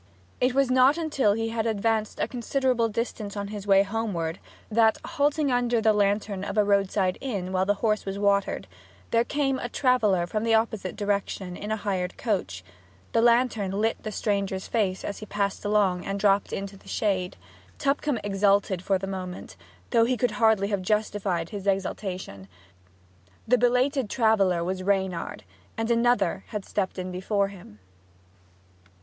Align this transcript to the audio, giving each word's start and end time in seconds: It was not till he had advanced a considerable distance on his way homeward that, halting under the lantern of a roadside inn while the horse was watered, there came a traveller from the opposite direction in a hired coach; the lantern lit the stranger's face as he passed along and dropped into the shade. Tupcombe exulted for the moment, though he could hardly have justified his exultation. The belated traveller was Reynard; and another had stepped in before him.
It 0.39 0.55
was 0.55 0.71
not 0.71 0.97
till 1.11 1.33
he 1.33 1.49
had 1.49 1.67
advanced 1.67 2.19
a 2.19 2.27
considerable 2.27 2.89
distance 2.89 3.37
on 3.37 3.49
his 3.49 3.67
way 3.67 3.83
homeward 3.83 4.39
that, 4.71 4.97
halting 5.05 5.51
under 5.51 5.79
the 5.79 5.93
lantern 5.93 6.43
of 6.43 6.57
a 6.57 6.63
roadside 6.63 7.19
inn 7.21 7.51
while 7.51 7.67
the 7.67 7.75
horse 7.85 8.03
was 8.03 8.17
watered, 8.17 8.65
there 9.11 9.23
came 9.23 9.59
a 9.59 9.69
traveller 9.69 10.25
from 10.25 10.43
the 10.43 10.55
opposite 10.55 10.95
direction 10.95 11.55
in 11.55 11.69
a 11.69 11.75
hired 11.75 12.17
coach; 12.17 12.63
the 13.11 13.21
lantern 13.21 13.69
lit 13.73 14.01
the 14.01 14.11
stranger's 14.11 14.67
face 14.67 15.03
as 15.05 15.19
he 15.19 15.27
passed 15.27 15.63
along 15.63 16.03
and 16.03 16.19
dropped 16.19 16.51
into 16.51 16.75
the 16.77 16.87
shade. 16.87 17.37
Tupcombe 17.77 18.17
exulted 18.23 18.81
for 18.81 18.97
the 18.97 19.05
moment, 19.05 19.55
though 19.91 20.05
he 20.05 20.17
could 20.17 20.31
hardly 20.31 20.69
have 20.69 20.81
justified 20.81 21.49
his 21.49 21.67
exultation. 21.67 22.47
The 23.47 23.59
belated 23.59 24.09
traveller 24.09 24.63
was 24.63 24.81
Reynard; 24.81 25.43
and 25.77 25.91
another 25.91 26.43
had 26.47 26.65
stepped 26.65 26.97
in 26.97 27.11
before 27.11 27.49
him. 27.49 27.77